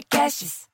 [0.00, 0.66] Podcasts.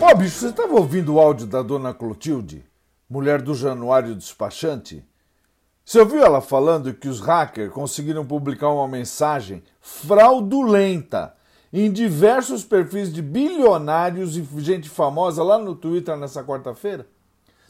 [0.00, 2.64] Ó, bicho, você estava ouvindo o áudio da dona Clotilde,
[3.10, 5.04] mulher do Januário Despachante?
[5.84, 11.34] Você ouviu ela falando que os hackers conseguiram publicar uma mensagem fraudulenta
[11.76, 17.04] em diversos perfis de bilionários e gente famosa lá no Twitter nessa quarta-feira?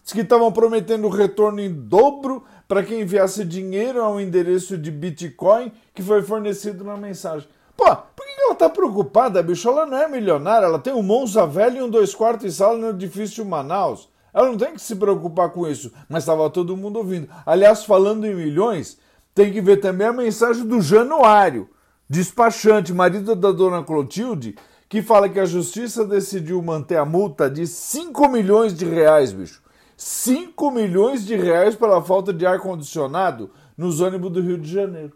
[0.02, 5.73] Diz que estavam prometendo retorno em dobro para quem enviasse dinheiro ao endereço de Bitcoin
[5.95, 7.48] que foi fornecido na mensagem.
[7.74, 9.66] Pô, por que ela tá preocupada, bicho?
[9.70, 12.77] Ela não é milionária, ela tem um Monza velho e um dois quartos e sala
[12.77, 14.10] no edifício Manaus.
[14.34, 17.27] Ela não tem que se preocupar com isso, mas estava todo mundo ouvindo.
[17.46, 18.98] Aliás, falando em milhões,
[19.34, 21.71] tem que ver também a mensagem do Januário,
[22.09, 24.57] despachante, marido da dona Clotilde,
[24.89, 29.63] que fala que a justiça decidiu manter a multa de 5 milhões de reais, bicho.
[29.96, 35.13] 5 milhões de reais pela falta de ar-condicionado nos ônibus do Rio de Janeiro.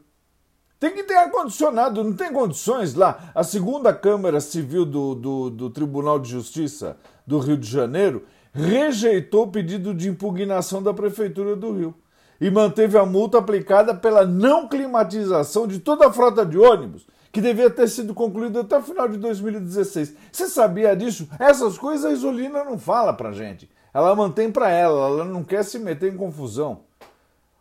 [0.80, 3.32] Tem que ter ar-condicionado, não tem condições lá.
[3.34, 9.44] A segunda Câmara Civil do, do, do, Tribunal de Justiça do Rio de Janeiro rejeitou
[9.44, 11.94] o pedido de impugnação da Prefeitura do Rio
[12.40, 17.40] e manteve a multa aplicada pela não climatização de toda a frota de ônibus, que
[17.40, 20.14] devia ter sido concluída até o final de 2016.
[20.30, 21.28] Você sabia disso?
[21.38, 23.68] Essas coisas a Isolina não fala pra gente.
[23.92, 26.80] Ela mantém pra ela, ela não quer se meter em confusão.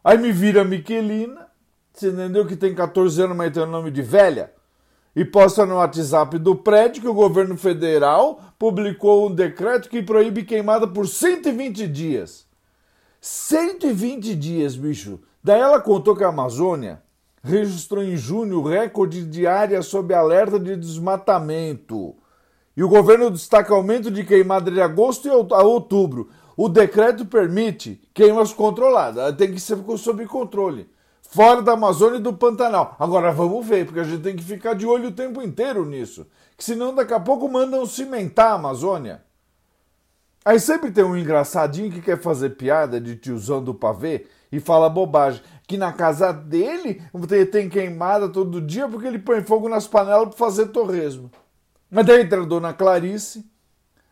[0.03, 1.47] Aí me vira Miquelina
[1.97, 4.51] você entendeu que tem 14 anos, mas tem o nome de velha?
[5.15, 10.43] E posta no WhatsApp do prédio que o governo federal publicou um decreto que proíbe
[10.43, 12.46] queimada por 120 dias.
[13.27, 15.19] 120 dias, bicho.
[15.43, 17.01] Daí ela contou que a Amazônia
[17.43, 22.15] registrou em junho recorde de área sob alerta de desmatamento.
[22.75, 26.29] E o governo destaca aumento de queimada de agosto a outubro.
[26.55, 30.89] O decreto permite queimas controladas, tem que ser sob controle
[31.29, 32.95] fora da Amazônia e do Pantanal.
[32.99, 36.25] Agora vamos ver, porque a gente tem que ficar de olho o tempo inteiro nisso.
[36.57, 39.21] Que senão daqui a pouco mandam cimentar a Amazônia.
[40.45, 44.89] Aí sempre tem um engraçadinho que quer fazer piada de tiozão do pavê e fala
[44.89, 45.41] bobagem.
[45.67, 47.01] Que na casa dele
[47.51, 51.29] tem queimada todo dia porque ele põe fogo nas panelas para fazer torresmo.
[51.89, 53.45] Mas daí entra a dona Clarice.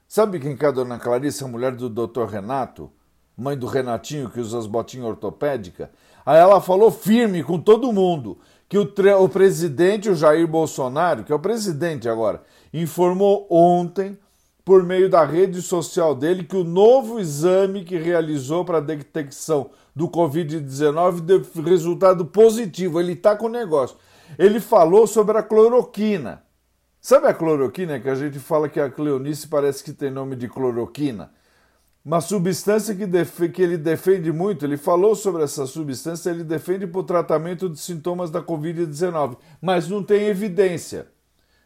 [0.08, 1.44] Sabe quem que é a dona Clarice?
[1.44, 2.92] A mulher do doutor Renato?
[3.38, 5.90] Mãe do Renatinho que usa as botinhas ortopédicas.
[6.25, 8.38] Aí ela falou firme com todo mundo
[8.68, 12.44] que o, o presidente, o Jair Bolsonaro, que é o presidente agora,
[12.74, 14.18] informou ontem,
[14.65, 20.09] por meio da rede social dele, que o novo exame que realizou para detecção do
[20.09, 22.99] Covid-19 deu resultado positivo.
[22.99, 23.95] Ele está com o negócio.
[24.37, 26.43] Ele falou sobre a cloroquina.
[26.99, 30.49] Sabe a cloroquina que a gente fala que a Cleonice parece que tem nome de
[30.49, 31.31] cloroquina?
[32.05, 34.63] uma substância que, que, ele defende muito.
[34.63, 39.89] Ele falou sobre essa substância, ele defende para o tratamento de sintomas da Covid-19, mas
[39.89, 41.07] não tem evidência.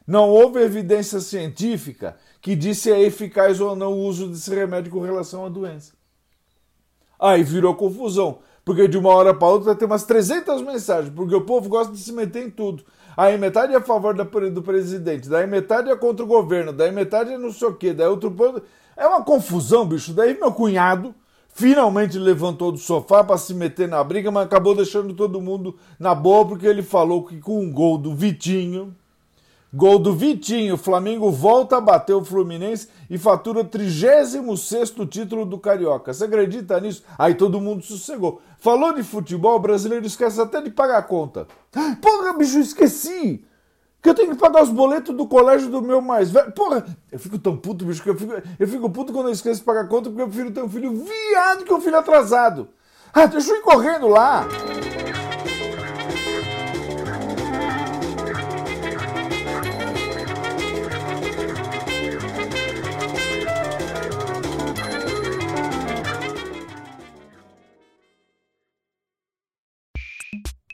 [0.09, 4.91] Não houve evidência científica que disse se é eficaz ou não o uso desse remédio
[4.91, 5.93] com relação à doença.
[7.19, 11.45] Aí virou confusão, porque de uma hora para outra tem umas 300 mensagens, porque o
[11.45, 12.83] povo gosta de se meter em tudo.
[13.15, 17.31] Aí metade é a favor do presidente, daí metade é contra o governo, daí metade
[17.31, 18.63] é não sei o quê, daí outro ponto.
[18.97, 20.11] É uma confusão, bicho.
[20.11, 21.13] Daí meu cunhado
[21.49, 26.15] finalmente levantou do sofá para se meter na briga, mas acabou deixando todo mundo na
[26.15, 28.95] boa porque ele falou que com um gol do Vitinho,
[29.73, 35.59] gol do Vitinho, Flamengo volta a bater o Fluminense e fatura o 36 título do
[35.59, 36.13] Carioca.
[36.13, 37.03] Você acredita nisso?
[37.17, 38.41] Aí todo mundo sossegou.
[38.59, 41.47] Falou de futebol, o brasileiro esquece até de pagar a conta.
[42.01, 43.45] Porra, bicho, esqueci!
[44.01, 46.51] Que eu tenho que pagar os boletos do colégio do meu mais velho.
[46.53, 49.59] Porra, eu fico tão puto, bicho, que eu fico, eu fico puto quando eu esqueço
[49.59, 52.69] de pagar conta porque eu prefiro ter um filho viado que um filho atrasado.
[53.13, 54.47] Ah, deixa eu ir correndo lá.